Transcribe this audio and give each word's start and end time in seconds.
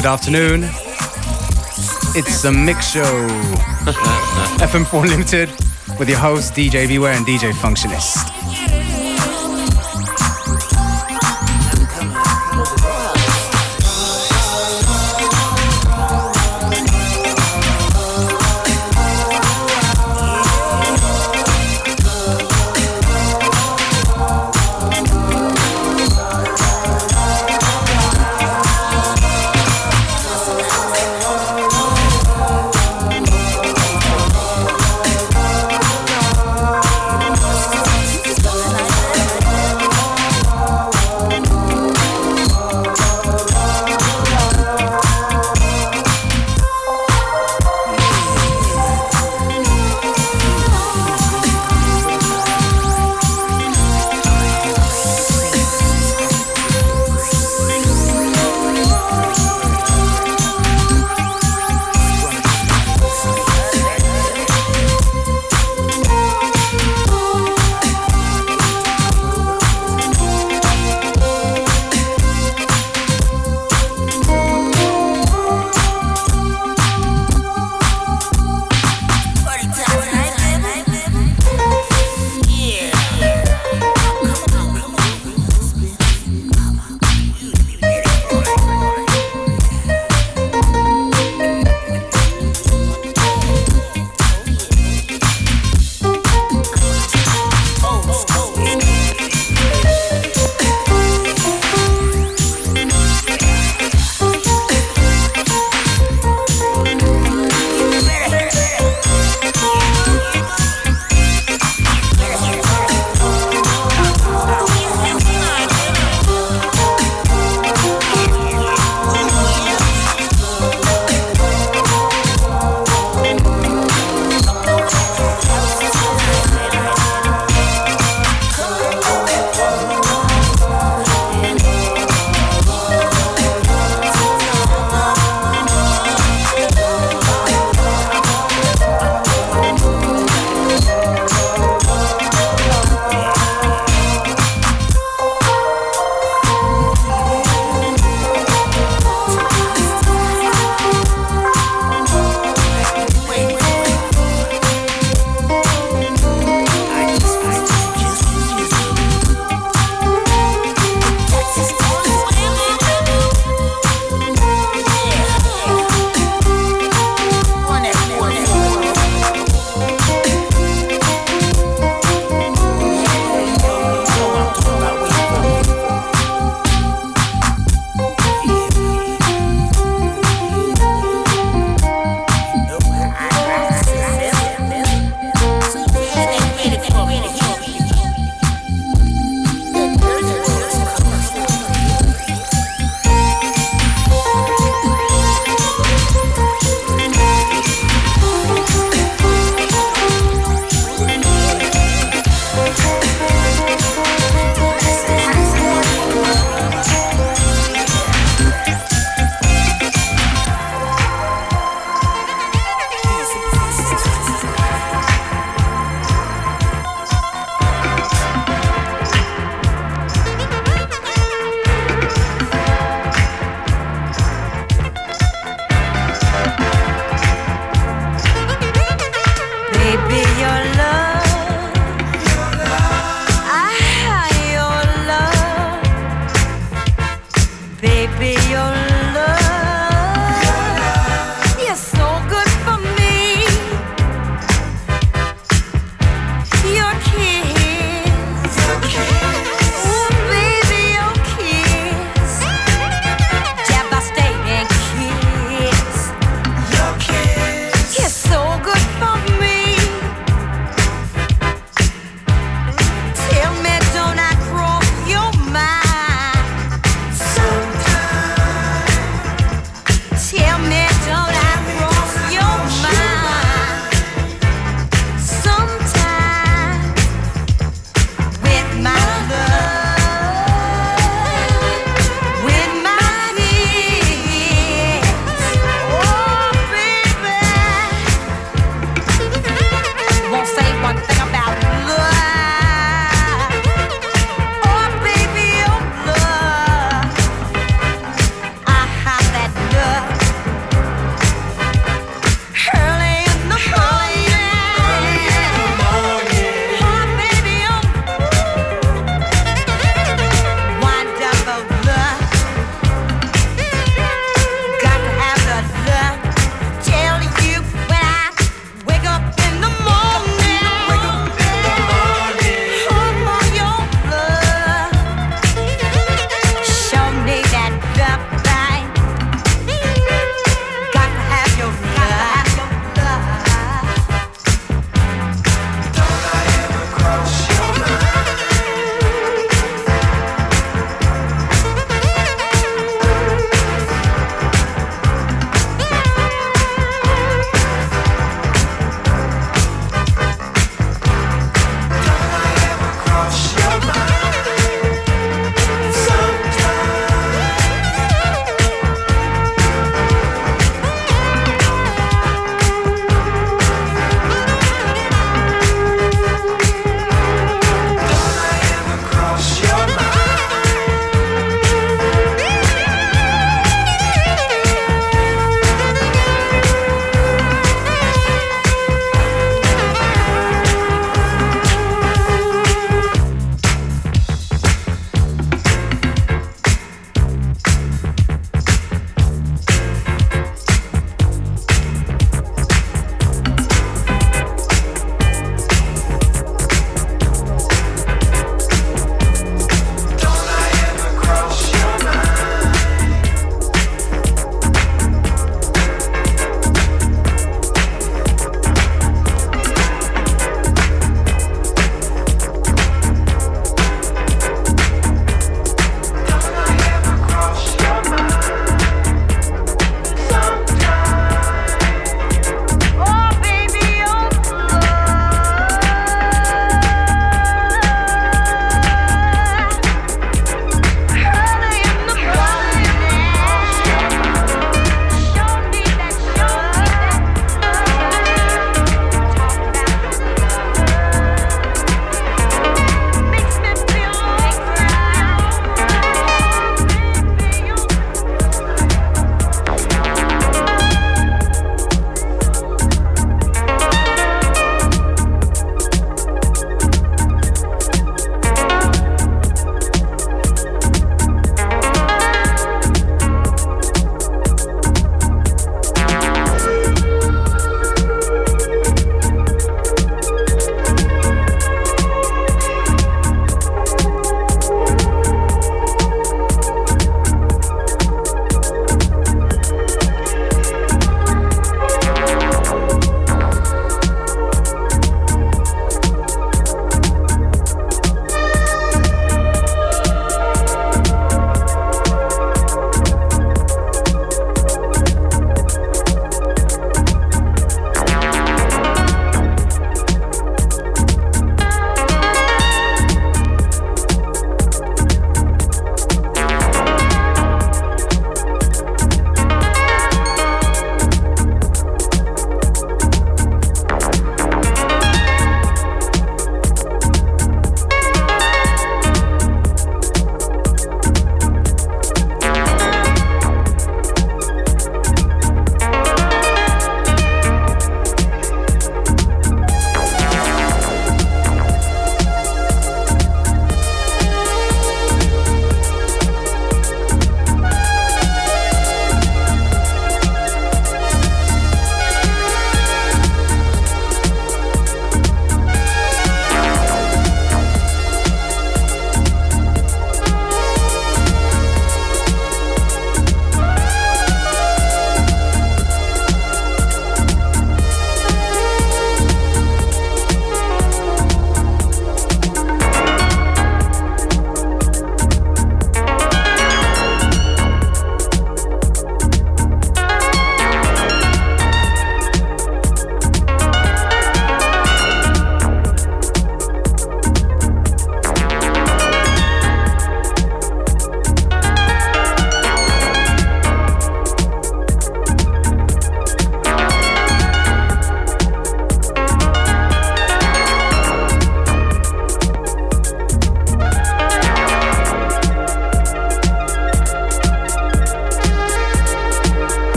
Good 0.00 0.08
afternoon. 0.08 0.62
It's 2.16 2.42
a 2.46 2.50
mix 2.50 2.90
show. 2.90 3.02
Uh, 3.86 4.58
FM4 4.60 5.08
Limited 5.08 5.50
with 5.98 6.08
your 6.08 6.18
host 6.18 6.54
DJ 6.54 6.88
Beware 6.88 7.12
and 7.12 7.26
DJ 7.26 7.52
Functionist. 7.52 8.39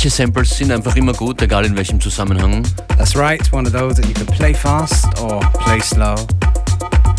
Manche 0.00 0.16
Samples 0.16 0.56
sind 0.56 0.72
einfach 0.72 0.96
immer 0.96 1.12
gut, 1.12 1.42
egal 1.42 1.66
in 1.66 1.76
welchem 1.76 2.00
Zusammenhang. 2.00 2.66
That's 2.96 3.14
right, 3.14 3.46
one 3.52 3.66
of 3.66 3.74
those 3.74 3.96
that 3.96 4.08
you 4.08 4.14
can 4.14 4.24
play 4.24 4.54
fast 4.54 5.04
or 5.20 5.40
play 5.60 5.78
slow. 5.80 6.14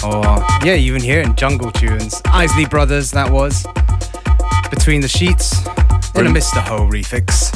Or, 0.03 0.43
yeah, 0.63 0.73
even 0.73 0.99
hear 0.99 1.19
it 1.19 1.27
in 1.27 1.35
jungle 1.35 1.71
tunes. 1.71 2.23
Isley 2.33 2.65
Brothers, 2.65 3.11
that 3.11 3.29
was. 3.29 3.67
Between 4.71 4.99
the 4.99 5.07
Sheets, 5.07 5.61
in 6.15 6.25
a 6.25 6.31
Mr. 6.31 6.59
Ho 6.69 6.89
refix. 6.89 7.53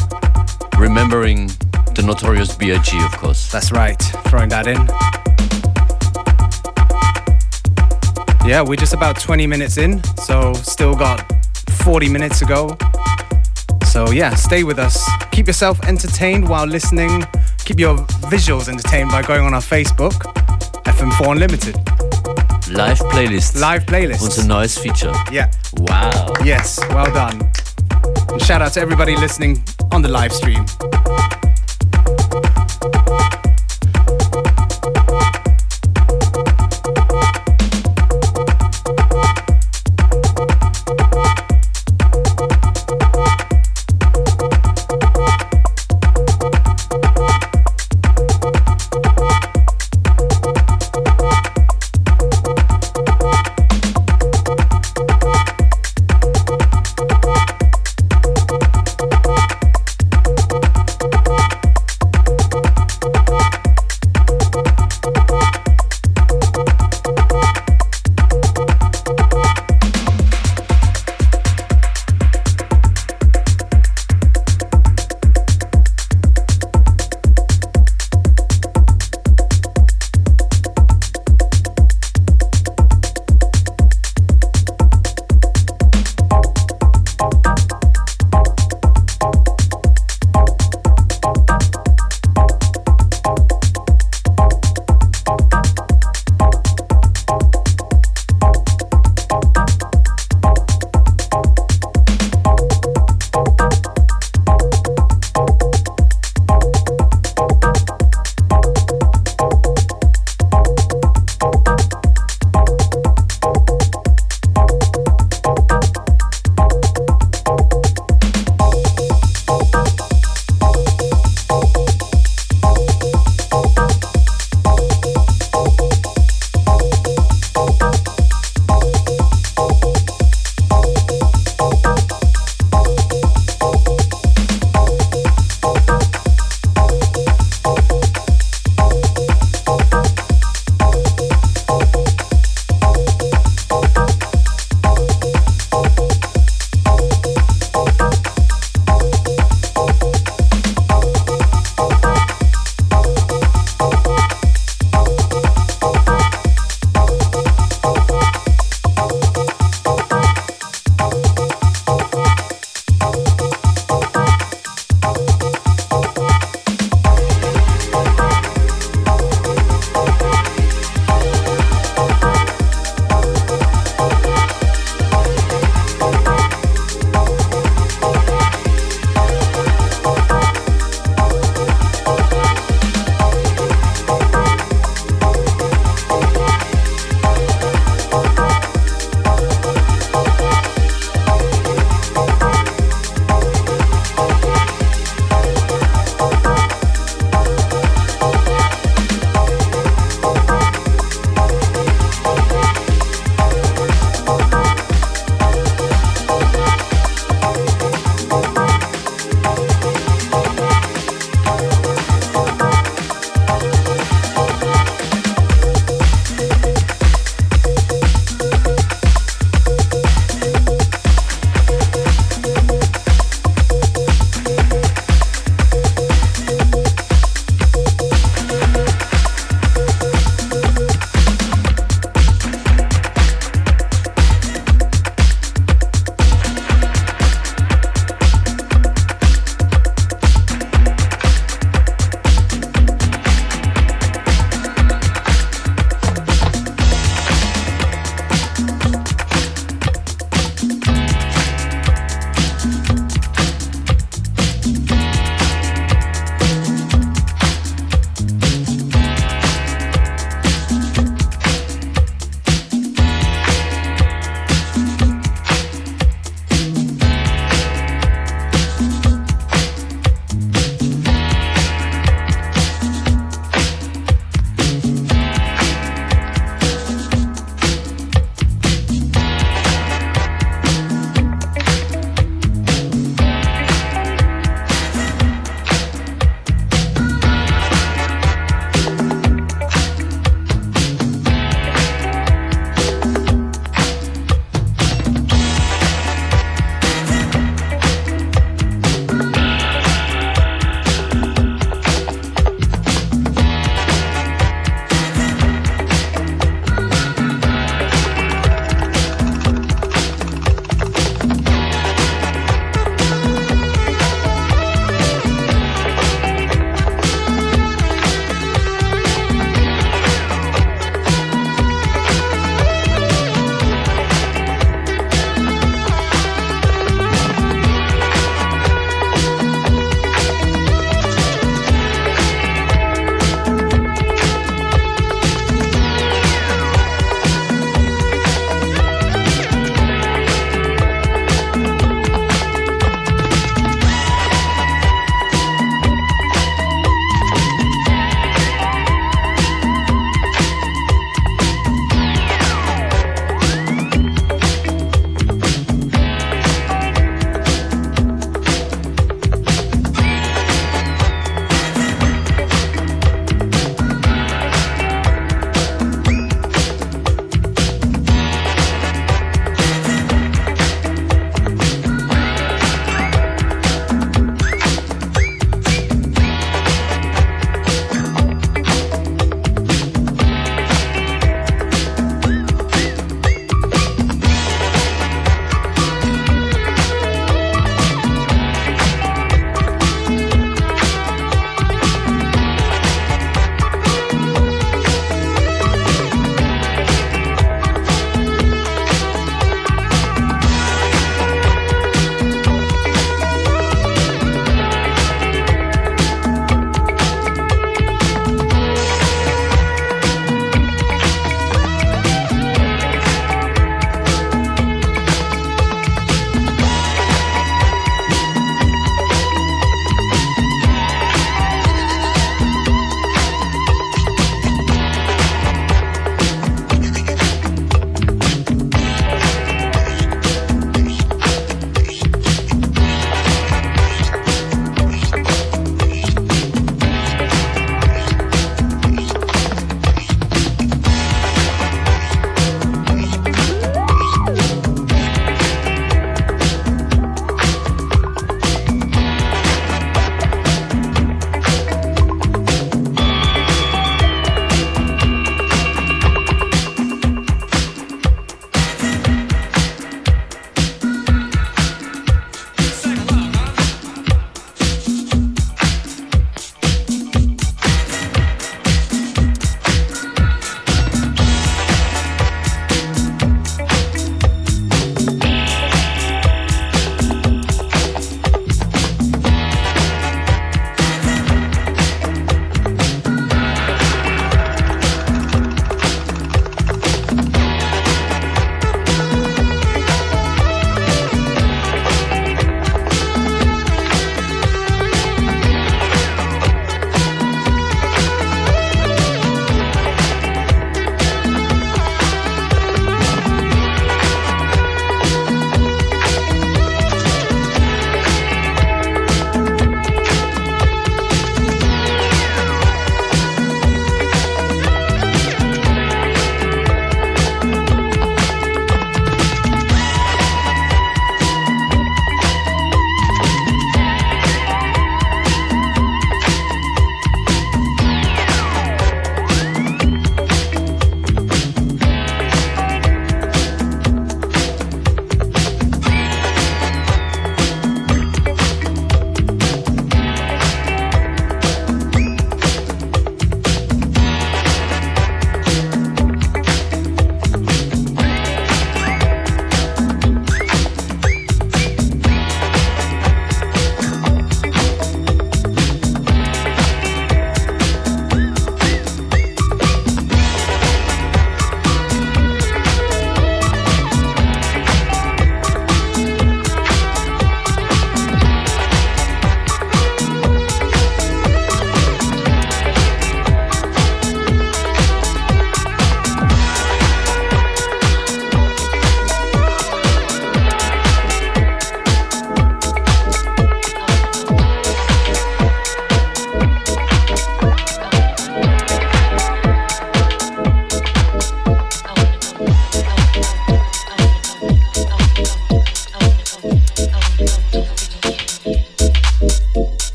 Remembering 0.78 1.48
the 1.96 2.04
notorious 2.06 2.56
B.I.G., 2.56 2.96
of 3.04 3.18
course. 3.18 3.52
That's 3.52 3.72
right, 3.72 4.00
throwing 4.28 4.50
that 4.50 4.68
in. 4.68 4.86
Yeah, 8.48 8.62
we're 8.62 8.76
just 8.76 8.94
about 8.94 9.20
20 9.20 9.48
minutes 9.48 9.78
in, 9.78 10.04
so 10.18 10.54
still 10.54 10.94
got 10.94 11.26
40 11.82 12.10
minutes 12.10 12.38
to 12.38 12.46
go. 12.46 12.78
So 13.96 14.12
yeah, 14.12 14.36
stay 14.36 14.66
with 14.66 14.78
us. 14.78 15.10
Keep 15.32 15.48
yourself 15.48 15.82
entertained 15.86 16.50
while 16.50 16.66
listening. 16.66 17.24
Keep 17.64 17.80
your 17.80 17.96
visuals 18.28 18.68
entertained 18.68 19.10
by 19.10 19.22
going 19.22 19.46
on 19.46 19.54
our 19.54 19.62
Facebook, 19.62 20.12
FM4 20.84 21.32
Unlimited. 21.32 21.76
Live 22.76 23.00
Playlist. 23.00 23.62
Live 23.62 23.86
Playlist. 23.86 24.22
Unser 24.22 24.46
neues 24.46 24.78
Feature. 24.78 25.14
Yeah. 25.32 25.50
Wow. 25.78 26.34
Yes, 26.44 26.78
well 26.90 27.06
done. 27.14 27.40
And 28.34 28.42
shout 28.42 28.62
out 28.62 28.74
to 28.74 28.82
everybody 28.82 29.16
listening 29.16 29.64
on 29.94 30.02
the 30.02 30.10
live 30.10 30.34
stream. 30.34 30.66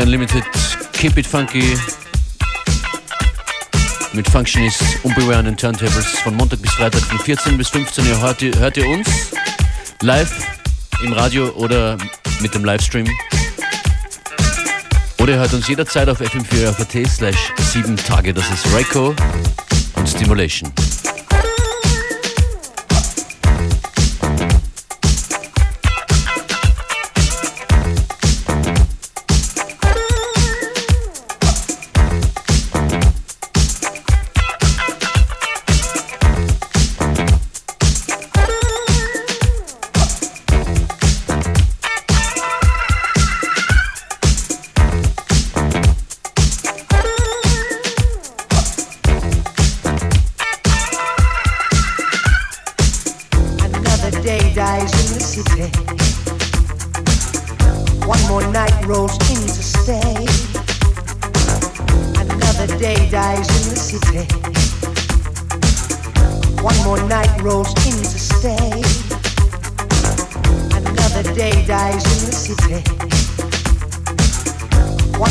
FM4 0.00 0.02
Unlimited, 0.02 0.44
Keep 0.92 1.18
It 1.18 1.26
Funky 1.26 1.76
mit 4.12 4.28
Functionist 4.28 4.82
und 5.02 5.14
Beware 5.14 5.38
an 5.38 5.44
den 5.44 5.56
Turntables 5.56 6.06
von 6.22 6.34
Montag 6.36 6.60
bis 6.62 6.72
Freitag 6.72 7.02
von 7.02 7.18
14 7.18 7.56
bis 7.56 7.68
15 7.68 8.06
Uhr 8.06 8.20
hört 8.20 8.42
ihr, 8.42 8.54
hört 8.58 8.76
ihr 8.76 8.86
uns 8.88 9.08
live 10.02 10.32
im 11.02 11.12
Radio 11.12 11.50
oder 11.50 11.96
mit 12.40 12.54
dem 12.54 12.64
Livestream. 12.64 13.06
Oder 15.18 15.32
ihr 15.32 15.38
hört 15.38 15.52
uns 15.52 15.68
jederzeit 15.68 16.08
auf 16.08 16.20
fm4 16.20 17.08
slash 17.08 17.52
7 17.72 17.96
Tage. 17.96 18.32
Das 18.32 18.48
ist 18.50 18.72
Reiko 18.72 19.14
und 19.96 20.08
Stimulation. 20.08 20.72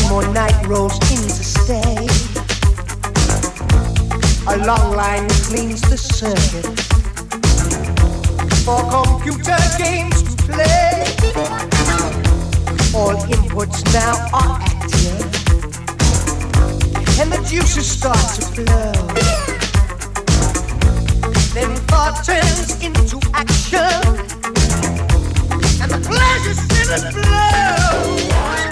more 0.10 0.28
night 0.34 0.66
rolls 0.66 0.96
in 1.12 1.22
to 1.22 1.44
stay. 1.44 2.08
A 4.48 4.58
long 4.66 4.96
line 4.96 5.30
cleans 5.46 5.82
the 5.82 5.98
circuit 5.98 6.66
for 8.66 8.82
computer 8.90 9.58
games 9.78 10.24
to 10.24 10.44
play. 10.48 11.06
All 12.96 13.16
inputs 13.30 13.84
now 13.94 14.16
are 14.34 14.58
active, 14.60 15.22
and 17.20 17.32
the 17.32 17.38
juices 17.48 17.88
start 17.88 18.18
to 18.36 18.42
flow. 18.56 18.94
Then 21.54 21.76
thought 21.86 22.24
turns 22.26 22.84
into 22.84 23.20
action, 23.36 24.02
and 25.82 25.92
the 25.92 26.00
pleasure 26.10 26.56
centers 26.56 27.14
flow. 27.14 28.69